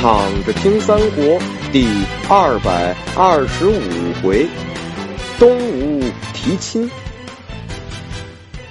[0.00, 1.38] 躺着听三国
[1.74, 1.84] 第
[2.26, 3.74] 二百二十五
[4.22, 4.48] 回，
[5.38, 6.00] 东吴
[6.32, 6.90] 提亲。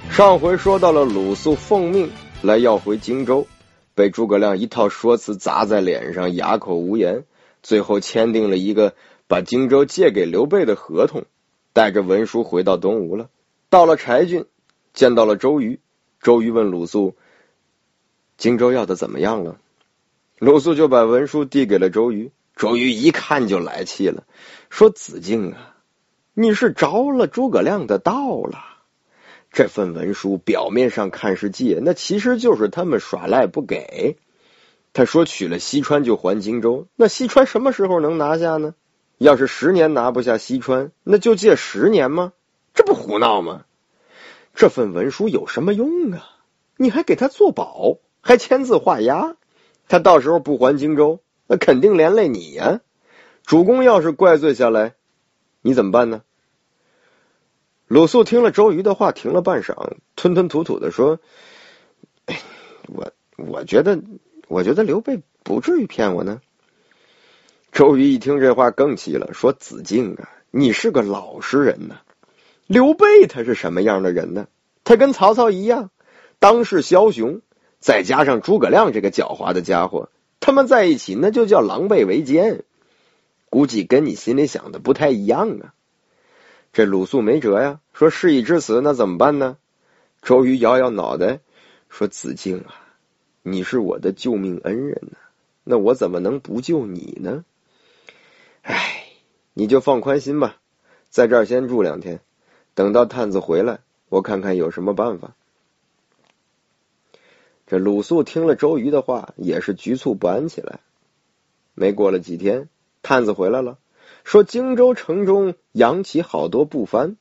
[0.10, 2.10] 上回说到了鲁肃奉命
[2.42, 3.46] 来要回荆州，
[3.94, 7.26] 被诸葛亮一套说辞砸在脸上，哑口无言。
[7.62, 8.96] 最后签订了一个
[9.28, 11.26] 把荆州借给刘备的合同，
[11.74, 13.30] 带着文书回到东吴了。
[13.70, 14.46] 到了柴郡，
[14.96, 15.80] 见到了周瑜。
[16.24, 17.16] 周瑜问鲁肃
[18.36, 19.58] ：“荆州要的怎么样了？”
[20.40, 22.32] 鲁肃就把文书递给了周瑜。
[22.56, 24.24] 周瑜一看就来气了，
[24.70, 25.76] 说：“子敬啊，
[26.34, 28.60] 你是着了诸葛亮的道了。
[29.52, 34.18] 这份文书表面上看是借，那其实就是他们耍赖不给。
[34.92, 38.76] 他说取了西川就还荆州，那西川什么时候能拿下呢？
[39.18, 42.34] 要是十年拿不下西川，那就借十年吗？
[42.74, 43.64] 这不胡闹吗？
[44.54, 46.30] 这份文书有什么用啊？
[46.76, 49.36] 你还给他做保，还签字画押。”
[49.90, 52.80] 他到时候不还荆州，那肯定连累你呀！
[53.44, 54.94] 主公要是怪罪下来，
[55.64, 56.22] 你怎么办呢？
[57.88, 61.20] 鲁肃听了周瑜的话，停了半晌，吞吞吐吐的说
[62.86, 64.00] ：“我我觉得，
[64.48, 66.40] 我觉得刘备不至于骗我呢。”
[67.74, 72.02] 周瑜一听这话更气了，说：“子敬啊，你是个老实人呐！
[72.68, 74.48] 刘备他是什么样的人呢？
[74.84, 75.90] 他跟曹操一样，
[76.38, 77.42] 当世枭雄。”
[77.80, 82.64] 再加上诸葛亮这个狡猾的家伙，他们在一起那就叫狼狈为奸。
[83.50, 85.74] 估计跟你心里想的不太一样啊。
[86.72, 89.58] 这鲁肃没辙呀，说事已至此，那怎么办呢？
[90.22, 91.40] 周瑜摇摇脑袋，
[91.90, 92.76] 说：“子敬啊，
[93.42, 95.18] 你是我的救命恩人呐，
[95.64, 97.44] 那我怎么能不救你呢？
[98.62, 99.06] 哎，
[99.54, 100.58] 你就放宽心吧，
[101.10, 102.20] 在这儿先住两天，
[102.76, 105.34] 等到探子回来，我看看有什么办法。”
[107.70, 110.80] 这鲁肃听了周瑜的话，也是局促不安起来。
[111.76, 112.68] 没过了几天，
[113.04, 113.78] 探子回来了，
[114.24, 117.18] 说荆州城中扬起好多布幡，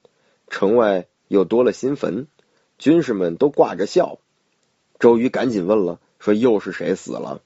[0.49, 2.29] 城外又多了新坟，
[2.79, 4.21] 军士们都挂着孝。
[4.99, 7.43] 周瑜赶紧问了，说又是谁死了？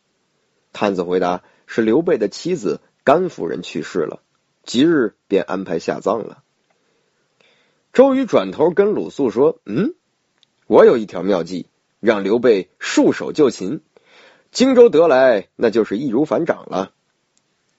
[0.73, 4.21] 探子回答是刘备的妻子甘夫人去世了，
[4.63, 6.45] 即日便安排下葬了。
[7.93, 9.97] 周瑜转头跟鲁肃说：“嗯，
[10.69, 11.67] 我有一条妙计。”
[12.03, 13.81] 让刘备束手就擒，
[14.51, 16.91] 荆州得来，那就是易如反掌了。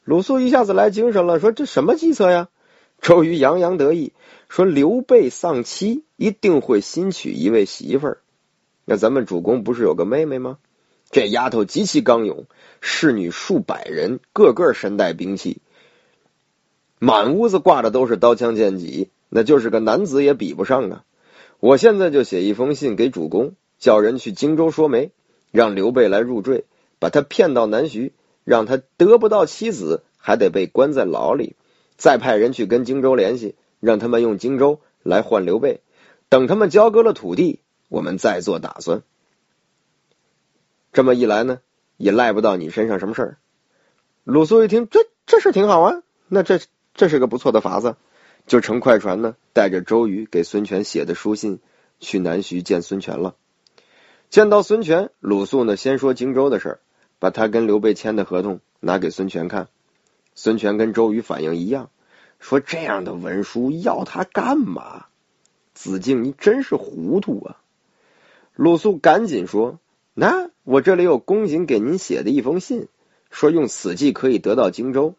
[0.05, 2.47] 鲁肃一下子来精神了，说：“这什么计策呀？”
[3.01, 4.13] 周瑜洋洋得意
[4.47, 8.21] 说：“刘备丧妻，一定会新娶一位媳妇儿。
[8.85, 10.57] 那咱们主公不是有个妹妹吗？
[11.11, 12.45] 这丫头极其刚勇，
[12.79, 15.57] 侍女数百人，个个身带兵器，
[16.97, 21.03] 满屋子挂的都是刀枪剑戟，那就是个男子也比不上啊！
[21.59, 25.11] 我现在就写一封信给主公。”叫人去荆州说媒，
[25.51, 26.63] 让刘备来入赘，
[26.99, 28.13] 把他骗到南徐，
[28.45, 31.57] 让他得不到妻子，还得被关在牢里。
[31.97, 35.81] 再派人去跟荆州联系，让他们用荆州来换刘备。
[36.29, 39.03] 等他们交割了土地，我们再做打算。
[40.93, 41.59] 这么一来呢，
[41.97, 43.37] 也赖不到你身上什么事儿。
[44.23, 46.61] 鲁肃一听，这这事挺好啊，那这
[46.93, 47.97] 这是个不错的法子，
[48.47, 51.59] 就乘快船呢，带着周瑜给孙权写的书信，
[51.99, 53.35] 去南徐见孙权了。
[54.33, 56.79] 见到孙权，鲁肃呢先说荆州的事儿，
[57.19, 59.67] 把他跟刘备签的合同拿给孙权看。
[60.33, 61.91] 孙权跟周瑜反应一样，
[62.39, 65.05] 说这样的文书要他干嘛？
[65.75, 67.61] 子敬，你真是糊涂啊！
[68.55, 69.77] 鲁肃赶紧说
[70.15, 72.87] ：“那我这里有公瑾给您写的一封信，
[73.29, 75.13] 说用此计可以得到荆州。”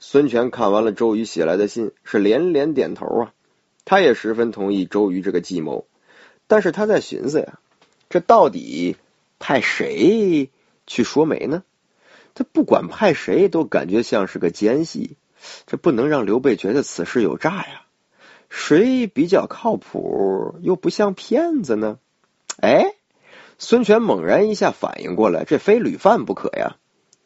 [0.00, 3.32] 孙权看完了周瑜写来的信，是连连点头啊，
[3.84, 5.86] 他也十分同意周瑜这个计谋，
[6.48, 7.60] 但是他在寻思呀。
[8.08, 8.96] 这到底
[9.38, 10.50] 派谁
[10.86, 11.62] 去说媒呢？
[12.34, 15.16] 他不管派谁，都感觉像是个奸细。
[15.66, 17.82] 这不能让刘备觉得此事有诈呀。
[18.48, 21.98] 谁比较靠谱，又不像骗子呢？
[22.60, 22.94] 哎，
[23.58, 26.76] 孙权猛然一下反应过来，这非吕范不可呀。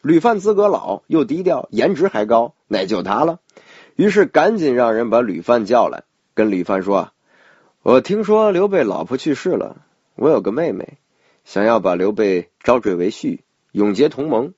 [0.01, 3.39] 吕范资格老，又低调，颜值还高，那就他了。
[3.95, 6.03] 于是赶紧让人把吕范叫来，
[6.35, 7.12] 跟吕范说
[7.83, 9.77] ：“我听说刘备老婆去世了。”
[10.23, 10.99] 我有个妹妹，
[11.45, 13.41] 想要把刘备招赘为婿，
[13.73, 14.55] 永结同盟，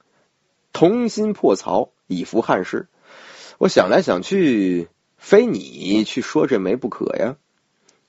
[0.74, 2.88] 同心破曹，以扶汉室。
[3.56, 7.36] 我想来想去，非你去说这媒不可呀。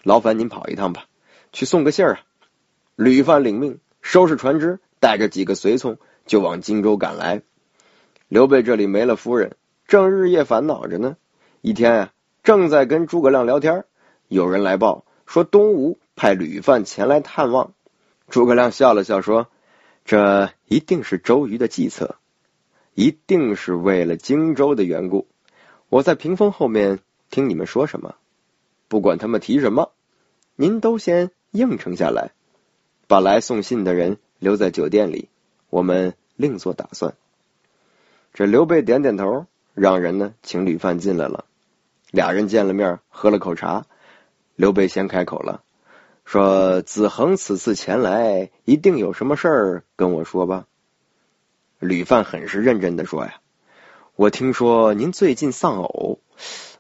[0.03, 1.05] 劳烦您跑一趟吧，
[1.53, 2.19] 去送个信儿啊。
[2.97, 7.41] 吕范领命，收拾船只，带着几个随从就往荆州赶来。
[8.27, 9.55] 刘备这里没了夫人，
[9.87, 11.15] 正日夜烦恼着呢。
[11.61, 12.13] 一天啊，
[12.43, 13.85] 正在跟诸葛亮聊天，
[14.27, 15.97] 有人来报说东吴。
[16.15, 17.73] 派吕范前来探望，
[18.29, 19.47] 诸葛亮笑了笑说
[20.05, 22.15] ：“这一定是周瑜的计策。”
[22.95, 25.27] 一定是为了荆州的缘故。
[25.89, 28.15] 我在屏风后面听你们说什么，
[28.87, 29.91] 不管他们提什么，
[30.55, 32.31] 您都先应承下来，
[33.07, 35.27] 把来送信的人留在酒店里，
[35.69, 37.15] 我们另做打算。
[38.33, 41.43] 这刘备点点头，让人呢请吕范进来了。
[42.11, 43.85] 俩人见了面，喝了口茶。
[44.55, 45.63] 刘备先开口了，
[46.25, 50.65] 说：“子恒此次前来，一定有什么事儿跟我说吧。”
[51.79, 53.35] 吕范很是认真的说：“呀。”
[54.17, 56.19] 我听说您最近丧偶，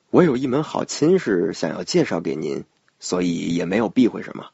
[0.09, 2.63] 我有一门好亲事想要介绍给您，
[2.99, 4.47] 所以也没有避讳什么，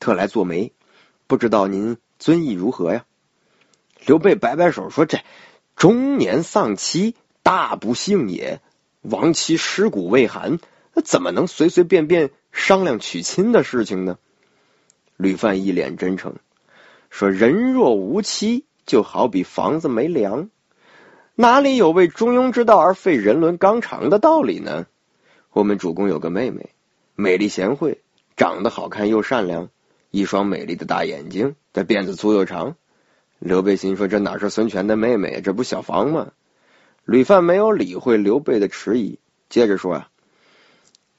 [0.00, 0.72] 特来做媒。
[1.26, 3.04] 不知道您尊意如何呀？
[4.06, 5.18] 刘备摆摆手说：“这
[5.76, 8.60] 中年丧妻，大不幸也。
[9.02, 10.58] 亡妻尸骨未寒，
[10.94, 14.16] 那怎么能随随便便商量娶亲的事情呢？”
[15.18, 16.36] 吕范一脸真诚
[17.10, 20.48] 说：“人若无妻，就好比房子没梁。”
[21.34, 24.86] 哪里有为中庸之道而废人伦纲常的道理呢？
[25.52, 26.70] 我们主公有个妹妹，
[27.14, 28.00] 美丽贤惠，
[28.36, 29.70] 长得好看又善良，
[30.10, 32.76] 一双美丽的大眼睛，这辫子粗又长。
[33.40, 35.40] 刘备心说：这哪是孙权的妹妹？
[35.40, 36.32] 这不小房吗？
[37.04, 39.18] 吕范没有理会刘备的迟疑，
[39.48, 40.10] 接着说：啊，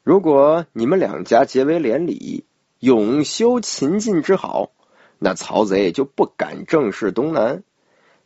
[0.04, 2.45] 如果你们两家结为连理，
[2.80, 4.72] 永修秦晋之好，
[5.18, 7.64] 那曹贼就不敢正视东南。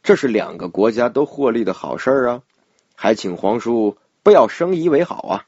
[0.04, 2.42] 这是两个国家都获利的好事啊，
[2.94, 5.46] 还请皇叔不要生疑为好啊。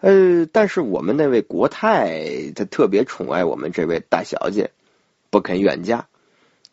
[0.00, 4.72] 呃，但是我们那位国太他特别宠爱我们这位大小姐，
[5.30, 6.06] 不肯远嫁，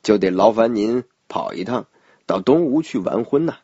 [0.03, 1.87] 就得劳烦您跑一趟
[2.25, 3.59] 到东吴去完婚呐。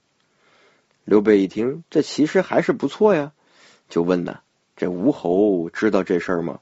[1.03, 3.33] 刘备一听，这其实还是不错呀，
[3.89, 4.39] 就问呐
[4.77, 6.59] ：“这吴侯知道这事儿吗？”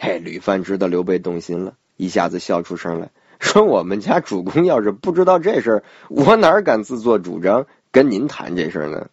[0.00, 3.10] 嘿，吕范知道刘备动心了，一下子笑出声来。
[3.40, 9.08] 说我们家主公要是不知道这事儿，我哪敢自作主张跟您谈这事儿呢？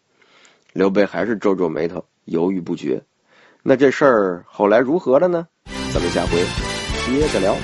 [0.73, 3.01] 刘备还是皱皱眉头，犹豫不决。
[3.63, 5.47] 那这事儿后来如何了呢？
[5.93, 6.37] 咱们下回
[7.05, 7.55] 接着聊。